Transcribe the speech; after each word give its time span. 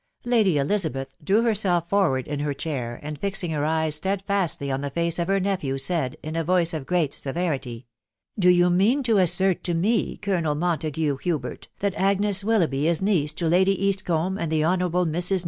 Lady 0.25 0.57
Elizabeth 0.57 1.09
drew 1.23 1.43
herself 1.43 1.87
forward 1.87 2.27
in 2.27 2.39
her 2.39 2.55
chair, 2.55 2.99
and 3.03 3.21
fixing 3.21 3.51
her 3.51 3.63
eyes 3.63 3.93
steadfastly 3.93 4.71
on 4.71 4.81
the 4.81 4.89
face 4.89 5.19
of 5.19 5.27
her 5.27 5.39
nephew, 5.39 5.77
said, 5.77 6.17
in 6.23 6.35
a 6.35 6.43
voice 6.43 6.73
of 6.73 6.87
great 6.87 7.13
severity," 7.13 7.85
Do 8.39 8.49
you 8.49 8.71
mean 8.71 9.03
to 9.03 9.19
assert 9.19 9.63
to 9.65 9.75
me, 9.75 10.17
Colonel 10.17 10.55
Mon 10.55 10.79
tagae 10.79 11.21
Hubert, 11.21 11.67
that 11.81 11.93
Agnes 11.93 12.41
WVQou^vb^ 12.41 12.85
is 12.85 13.03
niece 13.03 13.31
to 13.33 13.47
Lady 13.47 13.79
East 13.79 14.03
combe 14.03 14.39
and 14.39 14.51
the 14.51 14.65
Honourable 14.65 15.05
Mr&.' 15.05 15.39